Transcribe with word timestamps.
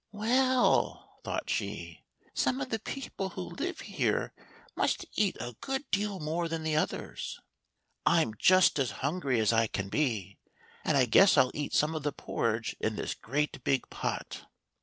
"Well," 0.11 1.19
thought 1.23 1.47
she, 1.47 2.03
"some 2.33 2.59
of 2.59 2.71
the 2.71 2.79
people 2.79 3.29
who 3.29 3.43
live 3.51 3.81
here 3.81 4.33
must 4.75 5.05
eat 5.13 5.37
a 5.39 5.53
good 5.61 5.83
deal 5.91 6.19
more 6.19 6.47
than 6.47 6.63
the 6.63 6.75
others. 6.75 7.39
I'm 8.03 8.33
just 8.39 8.79
as 8.79 8.89
hun 9.05 9.19
gry 9.19 9.37
as 9.37 9.53
I 9.53 9.67
can 9.67 9.89
be, 9.89 10.39
and 10.83 10.97
I 10.97 11.05
guess 11.05 11.37
I'll 11.37 11.51
eat 11.53 11.75
some 11.75 11.93
of 11.93 12.01
the 12.01 12.11
porridge 12.11 12.75
in 12.79 12.95
this 12.95 13.13
great 13.13 13.63
big 13.63 13.87
pot." 13.91 14.47